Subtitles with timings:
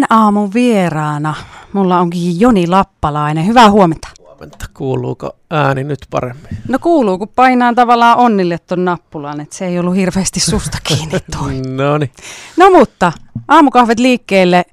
[0.00, 1.34] Tämän aamun vieraana
[1.72, 3.46] mulla onkin Joni Lappalainen.
[3.46, 4.08] Hyvää huomenta.
[4.20, 4.66] Huomenta.
[4.74, 6.48] Kuuluuko ääni nyt paremmin?
[6.68, 11.18] No kuuluu, kun painaa tavallaan onnille ton nappulan, että se ei ollut hirveästi susta kiinni
[11.38, 11.52] toi.
[11.76, 12.10] no niin.
[12.56, 13.12] No mutta,
[13.48, 14.64] aamukahvet liikkeelle.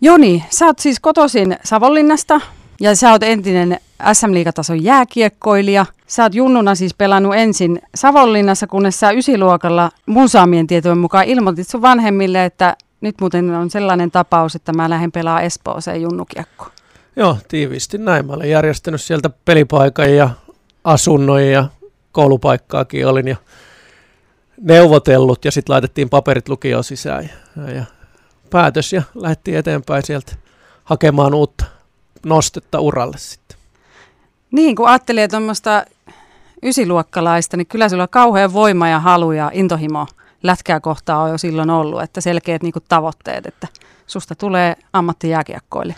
[0.00, 2.40] Joni, sä oot siis kotoisin Savonlinnasta
[2.80, 3.80] ja sä oot entinen
[4.12, 5.86] SM-liigatason jääkiekkoilija.
[6.06, 11.68] Sä oot junnuna siis pelannut ensin Savonlinnassa, kunnes sä ysiluokalla mun saamien tietojen mukaan ilmoitit
[11.68, 16.66] sun vanhemmille, että nyt muuten on sellainen tapaus, että mä lähden pelaa Espooseen junnukiekko.
[17.16, 18.26] Joo, tiiviisti näin.
[18.26, 20.30] Mä olen järjestänyt sieltä pelipaikan ja
[20.84, 21.68] asunnon ja
[22.12, 23.36] koulupaikkaakin olin ja
[24.60, 27.84] neuvotellut ja sitten laitettiin paperit lukioon sisään ja, ja
[28.50, 30.32] päätös ja lähdettiin eteenpäin sieltä
[30.84, 31.64] hakemaan uutta
[32.26, 33.58] nostetta uralle sitten.
[34.50, 35.84] Niin, kun ajattelee tuommoista
[36.62, 40.06] ysiluokkalaista, niin kyllä sulla on kauhean voima ja halu ja intohimo
[40.42, 43.68] lätkää kohtaa on jo silloin ollut, että selkeät niin tavoitteet, että
[44.06, 45.94] susta tulee ammattijääkiekkoille.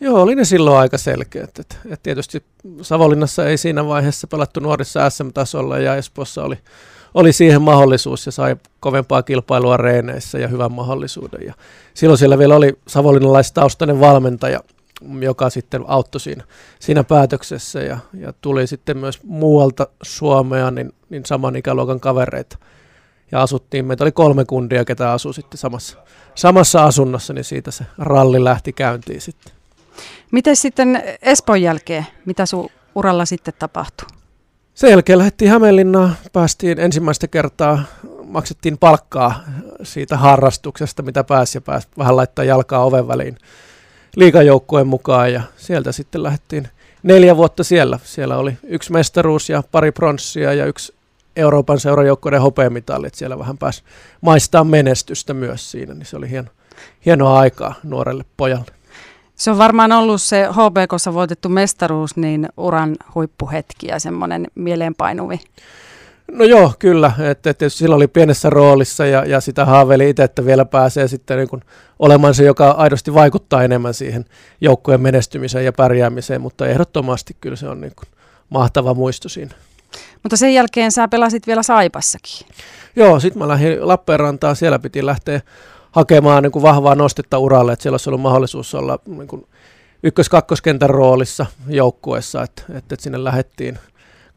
[0.00, 1.58] Joo, oli ne silloin aika selkeät.
[1.58, 2.42] Että, että tietysti
[2.82, 6.58] Savonlinnassa ei siinä vaiheessa pelattu nuorissa SM-tasolla ja Espoossa oli,
[7.14, 11.46] oli siihen mahdollisuus ja sai kovempaa kilpailua reeneissä ja hyvän mahdollisuuden.
[11.46, 11.54] Ja
[11.94, 14.60] silloin siellä vielä oli savonlinnalaistaustainen valmentaja,
[15.20, 16.44] joka sitten auttoi siinä,
[16.78, 22.58] siinä päätöksessä ja, ja tuli sitten myös muualta Suomea niin, niin saman ikäluokan kavereita–
[23.32, 25.98] ja asuttiin, meitä oli kolme kundia, ketä asui sitten samassa,
[26.34, 29.52] samassa asunnossa, niin siitä se ralli lähti käyntiin sitten.
[30.30, 34.08] Miten sitten Espoon jälkeen, mitä sun uralla sitten tapahtui?
[34.74, 37.82] Sen jälkeen lähdettiin Hämeenlinnaan, päästiin ensimmäistä kertaa,
[38.24, 39.44] maksettiin palkkaa
[39.82, 43.38] siitä harrastuksesta, mitä pääsi ja pääsi vähän laittaa jalkaa oven väliin
[44.16, 46.68] liikajoukkueen mukaan ja sieltä sitten lähdettiin
[47.02, 47.98] neljä vuotta siellä.
[48.04, 50.94] Siellä oli yksi mestaruus ja pari pronssia ja yksi
[51.36, 53.14] Euroopan seurajoukkoiden hopeamitalit.
[53.14, 53.82] Siellä vähän pääsi
[54.20, 56.48] maistaa menestystä myös siinä, niin se oli hieno,
[57.06, 58.72] hienoa aikaa nuorelle pojalle.
[59.34, 65.40] Se on varmaan ollut se HBKssa voitettu mestaruus, niin uran huippuhetki ja semmoinen mieleenpainuvi.
[66.32, 67.12] No joo, kyllä.
[67.30, 71.38] Että, että silloin oli pienessä roolissa ja, ja sitä haaveili itse, että vielä pääsee sitten
[71.38, 71.62] niin kuin
[71.98, 74.24] olemaan se, joka aidosti vaikuttaa enemmän siihen
[74.60, 78.08] joukkueen menestymiseen ja pärjäämiseen, mutta ehdottomasti kyllä se on niin kuin
[78.50, 79.54] mahtava muisto siinä.
[80.22, 82.46] Mutta sen jälkeen sä pelasit vielä Saipassakin.
[82.96, 84.56] Joo, sitten mä lähdin Lappeenrantaan.
[84.56, 85.40] Siellä piti lähteä
[85.92, 89.46] hakemaan niin kuin vahvaa nostetta uralle, että siellä olisi ollut mahdollisuus olla niin kuin
[90.02, 93.78] ykkös-kakkoskentän roolissa joukkueessa, että, että, sinne lähdettiin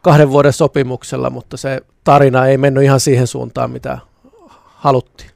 [0.02, 3.98] kahden vuoden sopimuksella, mutta se tarina ei mennyt ihan siihen suuntaan, mitä
[4.66, 5.30] haluttiin.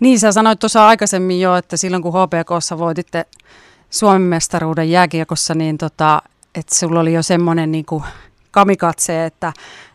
[0.00, 3.26] Niin, sä sanoit tuossa aikaisemmin jo, että silloin kun HPKssa voititte
[3.90, 6.22] Suomen mestaruuden jääkiekossa, niin tota,
[6.54, 8.04] että sulla oli jo semmoinen niin kuin
[8.52, 9.52] kamikatse, että,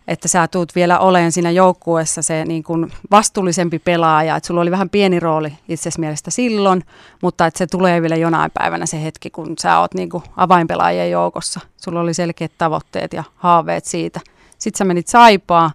[0.07, 4.71] että sä tuut vielä oleen siinä joukkueessa se niin kuin vastuullisempi pelaaja, että sulla oli
[4.71, 6.83] vähän pieni rooli itse mielestä silloin,
[7.21, 11.11] mutta että se tulee vielä jonain päivänä se hetki, kun sä oot niin kuin avainpelaajien
[11.11, 11.59] joukossa.
[11.77, 14.19] Sulla oli selkeät tavoitteet ja haaveet siitä.
[14.57, 15.71] Sitten sä menit Saipaa,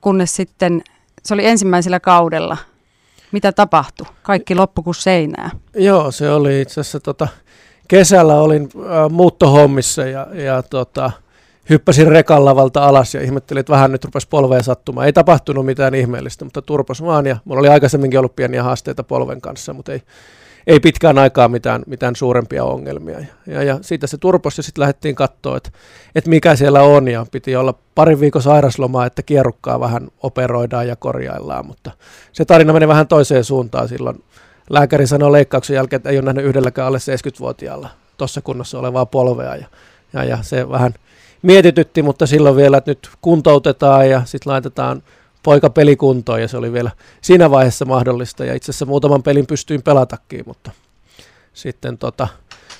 [0.00, 0.82] kunnes sitten,
[1.22, 2.56] se oli ensimmäisellä kaudella.
[3.32, 4.06] Mitä tapahtui?
[4.22, 5.50] Kaikki loppu kuin seinää.
[5.74, 7.28] Joo, se oli itse asiassa tota,
[7.88, 11.10] kesällä olin äh, muuttohommissa ja, ja tota,
[11.72, 15.06] hyppäsin rekan lavalta alas ja ihmettelin, että vähän nyt rupesi polveen sattumaan.
[15.06, 17.26] Ei tapahtunut mitään ihmeellistä, mutta turpos vaan.
[17.26, 20.02] Ja mulla oli aikaisemminkin ollut pieniä haasteita polven kanssa, mutta ei,
[20.66, 23.20] ei pitkään aikaa mitään, mitään suurempia ongelmia.
[23.20, 25.70] Ja, ja, ja siitä se turpos ja sitten lähdettiin katsoa, että,
[26.14, 27.08] että mikä siellä on.
[27.08, 31.66] Ja piti olla parin viikon sairaslomaa, että kierrukkaa vähän operoidaan ja korjaillaan.
[31.66, 31.90] Mutta
[32.32, 34.24] se tarina meni vähän toiseen suuntaan silloin.
[34.70, 39.56] Lääkäri sanoi leikkauksen jälkeen, että ei ole nähnyt yhdelläkään alle 70-vuotiaalla tuossa kunnossa olevaa polvea.
[39.56, 39.66] Ja,
[40.12, 40.94] ja, ja se vähän
[41.42, 45.02] mietitytti, mutta silloin vielä, että nyt kuntoutetaan ja sitten laitetaan
[45.42, 48.44] poika pelikuntoon ja se oli vielä siinä vaiheessa mahdollista.
[48.44, 50.70] Ja itse asiassa muutaman pelin pystyin pelatakin, mutta
[51.52, 52.28] sitten tota,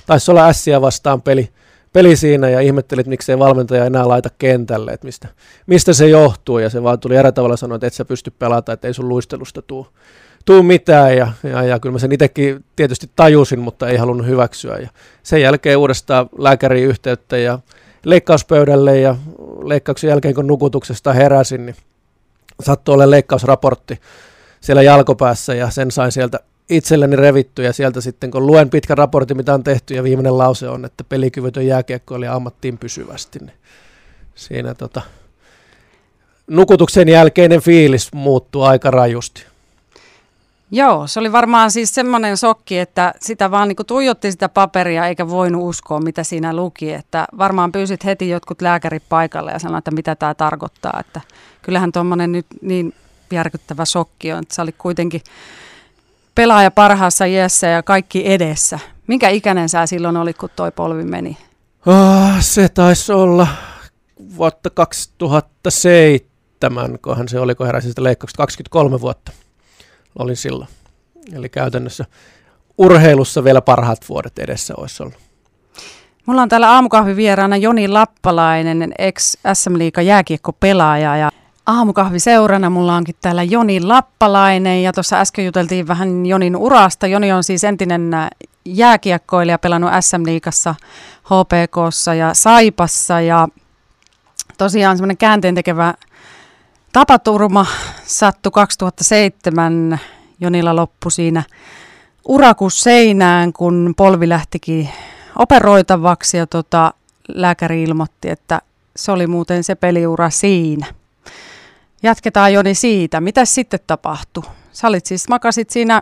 [0.05, 1.49] taisi olla ässiä vastaan peli,
[1.93, 5.27] peli siinä ja ihmettelit, miksei valmentaja enää laita kentälle, että mistä,
[5.67, 6.59] mistä se johtuu.
[6.59, 9.09] Ja se vaan tuli eri tavalla sanoa, että et sä pysty pelata, että ei sun
[9.09, 9.87] luistelusta tuu,
[10.45, 11.17] tuu mitään.
[11.17, 14.77] Ja, ja, ja kyllä mä sen itsekin tietysti tajusin, mutta ei halunnut hyväksyä.
[14.77, 14.89] Ja
[15.23, 17.59] sen jälkeen uudestaan lääkäriin yhteyttä ja
[18.05, 19.15] leikkauspöydälle ja
[19.63, 21.75] leikkauksen jälkeen kun nukutuksesta heräsin, niin
[22.63, 23.99] sattui olemaan leikkausraportti
[24.61, 26.39] siellä jalkopäässä ja sen sain sieltä
[26.69, 30.69] itselleni revitty ja sieltä sitten kun luen pitkä raportti, mitä on tehty ja viimeinen lause
[30.69, 33.57] on, että pelikyvytön jääkiekko oli ammattiin pysyvästi, niin
[34.35, 35.01] siinä tota,
[36.47, 39.45] nukutuksen jälkeinen fiilis muuttuu aika rajusti.
[40.75, 45.29] Joo, se oli varmaan siis semmoinen sokki, että sitä vaan niin tuijotti sitä paperia eikä
[45.29, 46.93] voinut uskoa, mitä siinä luki.
[46.93, 50.97] Että varmaan pyysit heti jotkut lääkärit paikalle ja sanoit, että mitä tämä tarkoittaa.
[50.99, 51.21] Että
[51.61, 52.93] kyllähän tuommoinen nyt niin
[53.31, 55.21] järkyttävä sokki on, että sä olit kuitenkin
[56.35, 58.79] pelaaja parhaassa iässä ja kaikki edessä.
[59.07, 61.37] Minkä ikäinen sä silloin olit, kun toi polvi meni?
[61.85, 63.47] Oh, se taisi olla
[64.37, 69.31] vuotta 2007, kohan se oli, kun heräsin sitä leikkauksesta, 23 vuotta
[70.19, 70.69] olin silloin.
[71.33, 72.05] Eli käytännössä
[72.77, 75.17] urheilussa vielä parhaat vuodet edessä olisi ollut.
[76.25, 81.31] Mulla on täällä aamukahvivieraana Joni Lappalainen, ex-SM Liiga jääkiekkopelaaja ja
[81.65, 87.07] aamukahviseurana mulla onkin täällä Joni Lappalainen ja tuossa äsken juteltiin vähän Jonin urasta.
[87.07, 88.11] Joni on siis entinen
[88.65, 90.75] jääkiekkoilija, pelannut SM Liigassa,
[91.23, 93.47] HPKssa ja Saipassa ja
[94.57, 95.93] tosiaan semmoinen käänteen tekevä
[96.93, 97.65] tapaturma
[98.03, 99.99] sattui 2007.
[100.39, 101.43] Jonilla loppu siinä
[102.27, 104.89] urakus seinään, kun polvi lähtikin
[105.35, 106.93] operoitavaksi ja tota,
[107.27, 108.61] lääkäri ilmoitti, että
[108.95, 110.85] se oli muuten se peliura siinä.
[112.03, 113.21] Jatketaan Joni siitä.
[113.21, 114.43] Mitä sitten tapahtui?
[114.71, 116.01] Sä olit siis, makasit siinä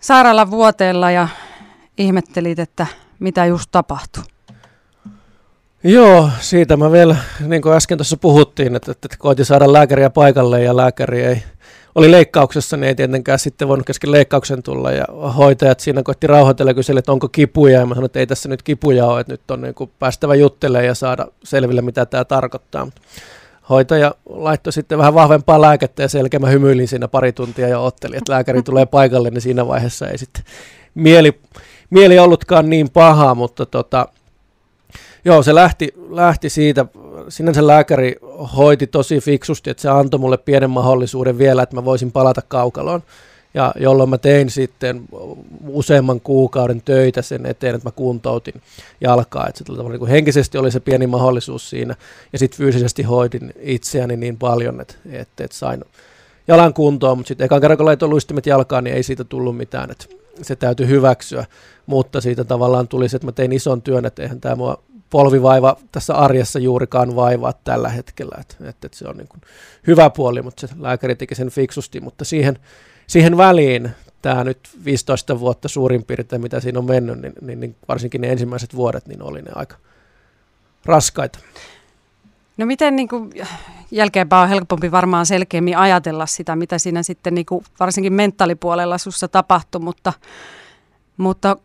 [0.00, 1.28] sairaalan vuoteella ja
[1.98, 2.86] ihmettelit, että
[3.18, 4.22] mitä just tapahtui.
[5.86, 7.16] Joo, siitä mä vielä,
[7.46, 11.42] niin kuin äsken tuossa puhuttiin, että, että koitin saada lääkäriä paikalle ja lääkäri ei,
[11.94, 15.04] oli leikkauksessa, niin ei tietenkään sitten voinut kesken leikkauksen tulla ja
[15.36, 18.62] hoitajat siinä koitti rauhoitella kyseli, että onko kipuja ja mä sanoin, että ei tässä nyt
[18.62, 22.88] kipuja ole, että nyt on niin kuin päästävä juttelemaan ja saada selville, mitä tämä tarkoittaa.
[23.68, 28.18] Hoitaja laittoi sitten vähän vahvempaa lääkettä ja selkeä mä hymyilin siinä pari tuntia ja ottelin,
[28.18, 30.44] että lääkäri tulee paikalle, niin siinä vaiheessa ei sitten
[30.94, 31.40] mieli,
[31.90, 34.08] mieli ollutkaan niin paha, mutta tota,
[35.24, 36.86] Joo, se lähti, lähti siitä.
[37.28, 38.16] Sinänsä lääkäri
[38.56, 43.02] hoiti tosi fiksusti, että se antoi mulle pienen mahdollisuuden vielä, että mä voisin palata kaukaloon.
[43.54, 45.02] Ja jolloin mä tein sitten
[45.68, 48.54] useamman kuukauden töitä sen eteen, että mä kuntoutin
[49.00, 49.48] jalkaa.
[49.54, 51.94] Se niin henkisesti oli se pieni mahdollisuus siinä.
[52.32, 55.84] Ja sitten fyysisesti hoidin itseäni niin paljon, että, että, että sain
[56.48, 57.18] jalan kuntoon.
[57.18, 59.90] Mutta sitten ekan kerran, kun laitoin luistimet jalkaan, niin ei siitä tullut mitään.
[59.90, 60.06] Että
[60.42, 61.46] se täytyy hyväksyä.
[61.86, 64.82] Mutta siitä tavallaan tuli se, että mä tein ison työn, että eihän tämä mua
[65.14, 68.36] polvivaiva tässä arjessa juurikaan vaivaa tällä hetkellä.
[68.40, 69.40] Et, et, et se on niin kuin
[69.86, 72.58] hyvä puoli, mutta se lääkäri teki sen fiksusti, mutta siihen,
[73.06, 73.90] siihen väliin
[74.22, 78.32] tämä nyt 15 vuotta suurin piirtein, mitä siinä on mennyt, niin, niin, niin varsinkin ne
[78.32, 79.76] ensimmäiset vuodet, niin oli ne aika
[80.84, 81.38] raskaita.
[82.56, 83.30] No miten niin kuin,
[83.90, 89.28] jälkeenpäin on helpompi varmaan selkeämmin ajatella sitä, mitä siinä sitten niin kuin, varsinkin mentaalipuolella sussa
[89.28, 90.12] tapahtui, mutta,
[91.16, 91.56] mutta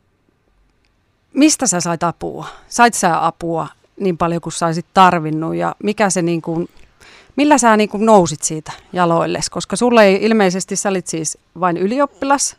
[1.33, 2.47] mistä sä sait apua?
[2.67, 3.67] Sait sä apua
[3.99, 6.69] niin paljon kuin saisit tarvinnut ja mikä se niin kuin,
[7.35, 9.49] millä sä niin kuin nousit siitä jaloilles?
[9.49, 12.55] Koska sulle ei ilmeisesti, sä olit siis vain ylioppilas,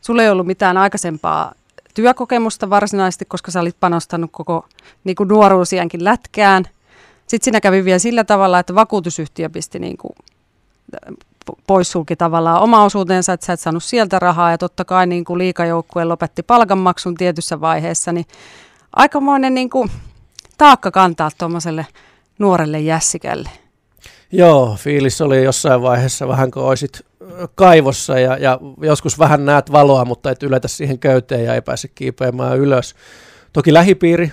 [0.00, 1.52] sulle ei ollut mitään aikaisempaa
[1.94, 4.66] työkokemusta varsinaisesti, koska sä olit panostanut koko
[5.04, 6.64] niin kuin nuoruusiänkin lätkään.
[7.26, 10.12] Sitten siinä kävi vielä sillä tavalla, että vakuutusyhtiö pisti niin kuin
[11.66, 15.38] poissulki tavallaan oma osuutensa, että sä et saanut sieltä rahaa ja totta kai niin kuin
[15.38, 18.26] liikajoukkue lopetti palkanmaksun tietyssä vaiheessa, niin
[18.96, 19.90] aikamoinen niin kuin
[20.58, 21.86] taakka kantaa tuommoiselle
[22.38, 23.50] nuorelle jässikälle.
[24.32, 27.00] Joo, fiilis oli jossain vaiheessa vähän kuin olisit
[27.54, 31.88] kaivossa ja, ja joskus vähän näet valoa, mutta et yletä siihen köyteen ja ei pääse
[31.88, 32.94] kiipeämään ylös.
[33.52, 34.32] Toki lähipiiri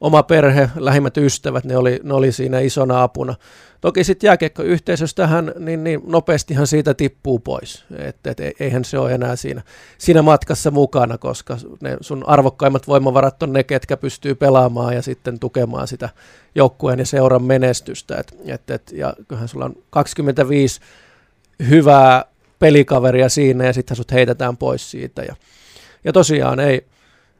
[0.00, 3.34] oma perhe, lähimmät ystävät, ne oli, ne oli siinä isona apuna.
[3.80, 7.84] Toki sitten jääkiekkoyhteisöstähän, niin, niin nopeastihan siitä tippuu pois.
[7.98, 9.62] Et, et, eihän se ole enää siinä,
[9.98, 15.38] siinä matkassa mukana, koska ne sun arvokkaimmat voimavarat on ne, ketkä pystyy pelaamaan ja sitten
[15.38, 16.08] tukemaan sitä
[16.54, 18.16] joukkueen ja seuran menestystä.
[18.16, 20.80] Et, et, et, ja kyllähän sulla on 25
[21.68, 22.24] hyvää
[22.58, 25.22] pelikaveria siinä ja sitten sut heitetään pois siitä.
[25.22, 25.36] Ja,
[26.04, 26.86] ja tosiaan ei,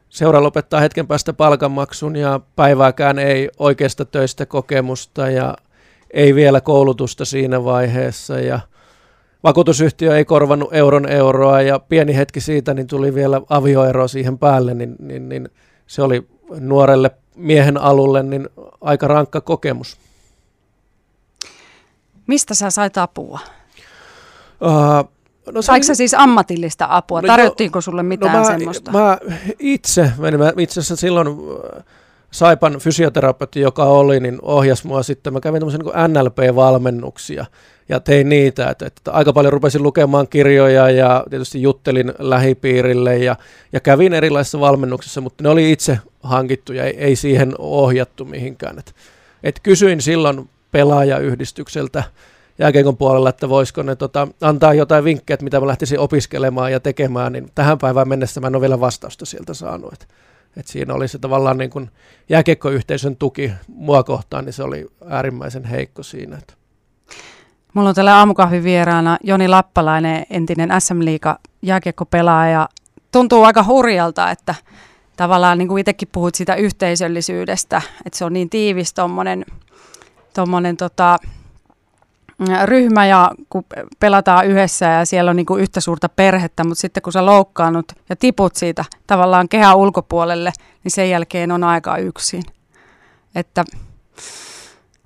[0.09, 5.57] Seura lopettaa hetken päästä palkanmaksun ja päivääkään ei oikeasta töistä kokemusta ja
[6.11, 8.59] ei vielä koulutusta siinä vaiheessa ja
[9.43, 14.73] vakuutusyhtiö ei korvannut euron euroa ja pieni hetki siitä niin tuli vielä avioero siihen päälle,
[14.73, 15.49] niin, niin, niin
[15.87, 16.27] se oli
[16.59, 18.49] nuorelle miehen alulle niin
[18.81, 19.97] aika rankka kokemus.
[22.27, 23.39] Mistä sä sait apua?
[24.61, 25.11] Uh,
[25.51, 27.21] No Saiko se siis ammatillista apua?
[27.21, 28.91] No, Tarjottiinko sulle no mitään no mä, semmoista?
[28.91, 29.17] Mä
[29.59, 31.83] itse, mä itse asiassa silloin äh,
[32.31, 35.33] Saipan fysioterapeutti, joka oli, niin ohjasi mua sitten.
[35.33, 37.45] Mä kävin tämmöisen niin NLP-valmennuksia
[37.89, 38.69] ja tein niitä.
[38.69, 43.35] Että, että aika paljon rupesin lukemaan kirjoja ja tietysti juttelin lähipiirille ja,
[43.73, 48.79] ja kävin erilaisissa valmennuksissa, mutta ne oli itse hankittu ja ei, ei siihen ohjattu mihinkään.
[48.79, 48.95] Et,
[49.43, 52.03] et kysyin silloin pelaajayhdistykseltä,
[52.59, 56.79] jääkeikon puolella, että voisiko ne tota, antaa jotain vinkkejä, että mitä mä lähtisin opiskelemaan ja
[56.79, 59.93] tekemään, niin tähän päivään mennessä mä en ole vielä vastausta sieltä saanut.
[59.93, 60.07] Et,
[60.57, 61.91] et siinä oli se tavallaan niin
[62.29, 66.37] jääkeikkoyhteisön tuki mua kohtaan, niin se oli äärimmäisen heikko siinä.
[66.37, 66.57] Et.
[67.73, 72.69] Mulla on tällä aamukahvin vieraana Joni Lappalainen, entinen SM Liiga jääkiekkopelaaja.
[73.11, 74.55] Tuntuu aika hurjalta, että
[75.15, 79.45] tavallaan niin kuin itsekin puhut sitä yhteisöllisyydestä, että se on niin tiivis tuommoinen
[80.33, 81.17] tommonen, tota,
[82.65, 83.65] ryhmä ja kun
[83.99, 87.91] pelataan yhdessä ja siellä on niin kuin yhtä suurta perhettä, mutta sitten kun sä loukkaannut
[88.09, 90.51] ja tiput siitä tavallaan kehän ulkopuolelle,
[90.83, 92.43] niin sen jälkeen on aika yksin.
[93.35, 93.65] Että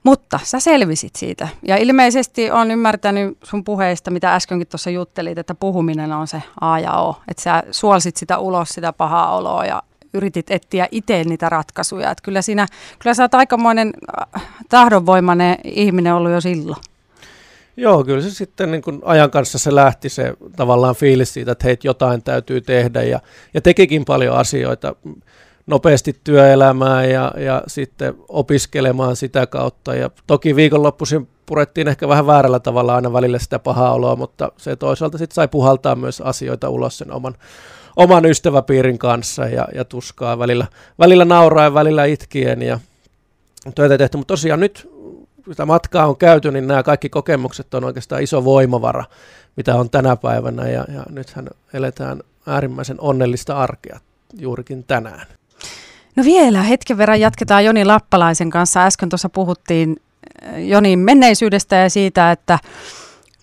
[0.03, 1.47] mutta sä selvisit siitä.
[1.67, 6.79] Ja ilmeisesti on ymmärtänyt sun puheista, mitä äskenkin tuossa juttelit, että puhuminen on se A
[6.79, 7.21] ja O.
[7.27, 9.83] Että sä suolsit sitä ulos, sitä pahaa oloa ja
[10.13, 12.11] yritit etsiä itse niitä ratkaisuja.
[12.11, 12.67] Että kyllä, siinä,
[12.99, 13.93] kyllä sä oot aikamoinen
[14.35, 16.81] äh, tahdonvoimainen ihminen ollut jo silloin.
[17.77, 21.67] Joo, kyllä se sitten niin kuin ajan kanssa se lähti se tavallaan fiilis siitä, että
[21.67, 23.19] heitä jotain täytyy tehdä ja,
[23.53, 24.95] ja tekikin paljon asioita
[25.67, 29.95] nopeasti työelämään ja, ja sitten opiskelemaan sitä kautta.
[29.95, 34.75] Ja toki viikonloppuisin purettiin ehkä vähän väärällä tavalla aina välillä sitä pahaa oloa, mutta se
[34.75, 37.35] toisaalta sitten sai puhaltaa myös asioita ulos sen oman,
[37.95, 40.67] oman ystäväpiirin kanssa ja, ja tuskaa välillä,
[40.99, 42.79] välillä nauraen, välillä itkien ja
[43.75, 44.17] töitä tehty.
[44.17, 44.89] Mutta tosiaan nyt,
[45.49, 49.03] sitä matkaa on käyty, niin nämä kaikki kokemukset on oikeastaan iso voimavara,
[49.57, 53.99] mitä on tänä päivänä ja, ja nythän eletään äärimmäisen onnellista arkea
[54.39, 55.27] juurikin tänään.
[56.15, 58.85] No vielä hetken verran jatketaan Joni Lappalaisen kanssa.
[58.85, 59.97] Äsken tuossa puhuttiin
[60.45, 62.59] äh, Jonin menneisyydestä ja siitä, että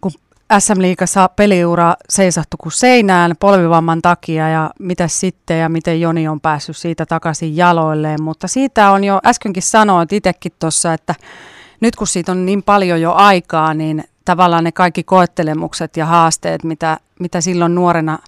[0.01, 0.13] kun
[0.59, 6.41] SM Liigassa peliura seisahtu kuin seinään polvivamman takia ja mitä sitten ja miten Joni on
[6.41, 8.23] päässyt siitä takaisin jaloilleen.
[8.23, 11.15] Mutta siitä on jo äskenkin sanoit itsekin tuossa, että
[11.81, 16.65] nyt kun siitä on niin paljon jo aikaa, niin tavallaan ne kaikki koettelemukset ja haasteet,
[16.65, 18.19] mitä, mitä silloin nuorena,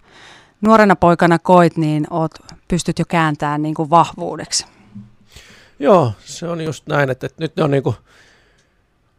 [0.61, 2.33] nuorena poikana koit, niin oot
[2.69, 4.67] pystyt jo kääntämään niin kuin vahvuudeksi.
[5.79, 7.97] Joo, se on just näin, että, että nyt ne on niin kuin,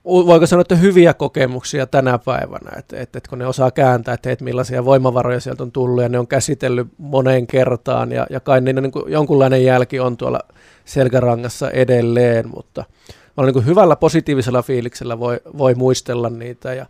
[0.05, 4.31] voiko sanoa, että hyviä kokemuksia tänä päivänä, että, että, että kun ne osaa kääntää, että,
[4.31, 8.61] että millaisia voimavaroja sieltä on tullut ja ne on käsitellyt moneen kertaan ja, ja kai
[8.61, 10.39] niin, niin jonkunlainen jälki on tuolla
[10.85, 12.85] selkärangassa edelleen, mutta
[13.37, 16.85] on niin kuin hyvällä positiivisella fiiliksellä voi, voi muistella niitä ja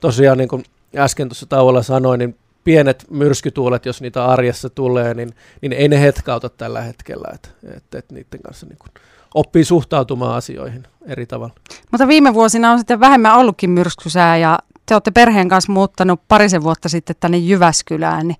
[0.00, 0.64] tosiaan niin kuin
[0.96, 6.00] äsken tuossa tauolla sanoin, niin pienet myrskytuulet, jos niitä arjessa tulee, niin, niin ei ne
[6.00, 8.90] hetkauta tällä hetkellä, että et, et niiden kanssa niin kuin
[9.34, 11.54] oppii suhtautumaan asioihin eri tavalla.
[11.90, 16.62] Mutta viime vuosina on sitten vähemmän ollutkin myrskysää ja te olette perheen kanssa muuttanut parisen
[16.62, 18.38] vuotta sitten tänne Jyväskylään, niin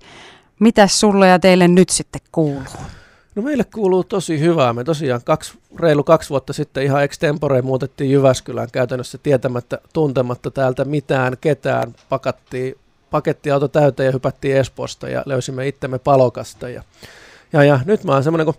[0.61, 2.63] mitä sulle ja teille nyt sitten kuuluu?
[3.37, 4.73] No meille kuuluu tosi hyvää.
[4.73, 10.85] Me tosiaan kaksi, reilu kaksi vuotta sitten ihan extempore muutettiin Jyväskylään käytännössä tietämättä, tuntematta täältä
[10.85, 11.95] mitään, ketään.
[12.09, 12.75] Pakattiin
[13.11, 16.69] pakettiauto täyteen ja hypättiin Esposta ja löysimme itsemme palokasta.
[16.69, 16.83] Ja,
[17.53, 18.57] ja, ja nyt mä oon semmoinen kuin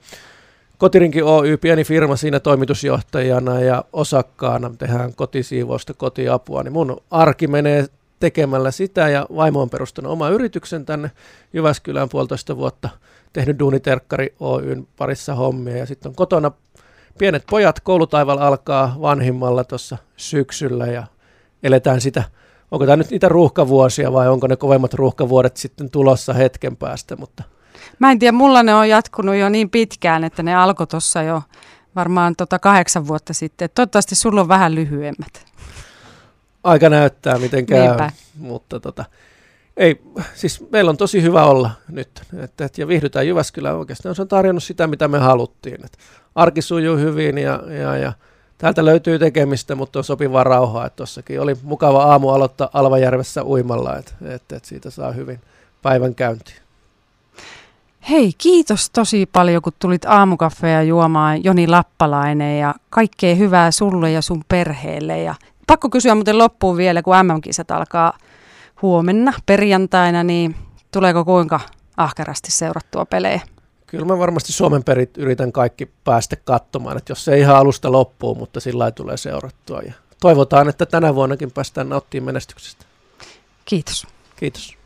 [0.77, 7.87] Kotirinki Oy, pieni firma siinä toimitusjohtajana ja osakkaana, tehdään kotisiivousta, kotiapua, niin mun arki menee
[8.19, 11.11] tekemällä sitä ja vaimo on perustanut oma yrityksen tänne
[11.53, 12.89] Jyväskylään puolitoista vuotta,
[13.33, 16.51] tehnyt Duuniterkkari Oyn parissa hommia ja sitten on kotona
[17.17, 21.03] pienet pojat, koulutaival alkaa vanhimmalla tuossa syksyllä ja
[21.63, 22.23] eletään sitä
[22.71, 27.43] onko tämä nyt niitä ruuhkavuosia vai onko ne kovemmat ruuhkavuodet sitten tulossa hetken päästä, mutta
[27.99, 31.41] Mä en tiedä, mulla ne on jatkunut jo niin pitkään, että ne alkoi tuossa jo
[31.95, 33.69] varmaan tota kahdeksan vuotta sitten.
[33.75, 35.46] Toivottavasti sulla on vähän lyhyemmät.
[36.67, 37.87] Aika näyttää, miten käy.
[37.87, 38.11] Niinpä.
[38.39, 39.05] Mutta tota,
[39.77, 40.01] ei,
[40.33, 42.21] siis meillä on tosi hyvä olla nyt.
[42.43, 44.15] Et, et, ja viihdytään Jyväskylään oikeastaan.
[44.15, 45.85] Se on tarjonnut sitä, mitä me haluttiin.
[45.85, 45.97] Et
[46.35, 48.13] arki sujuu hyvin ja, ja, ja
[48.57, 50.89] täältä löytyy tekemistä, mutta on sopivaa rauhaa.
[50.89, 55.39] Tuossakin oli mukava aamu aloittaa Alvajärvessä uimalla, että et, et siitä saa hyvin
[55.81, 56.57] päivän käyntiin.
[58.09, 64.21] Hei, kiitos tosi paljon, kun tulit aamukaffeja juomaan Joni Lappalainen ja kaikkea hyvää sulle ja
[64.21, 65.21] sun perheelle.
[65.21, 65.35] Ja
[65.67, 68.17] pakko kysyä muuten loppuun vielä, kun MM-kisat alkaa
[68.81, 70.55] huomenna perjantaina, niin
[70.91, 71.59] tuleeko kuinka
[71.97, 73.41] ahkerasti seurattua pelejä?
[73.87, 77.91] Kyllä mä varmasti Suomen perit yritän kaikki päästä katsomaan, että jos se ei ihan alusta
[77.91, 79.81] loppuu, mutta sillä tulee seurattua.
[79.81, 82.85] Ja toivotaan, että tänä vuonnakin päästään nauttimaan menestyksestä.
[83.65, 84.07] Kiitos.
[84.35, 84.77] Kiitos.